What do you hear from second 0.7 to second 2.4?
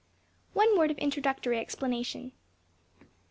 word of introductory explanation.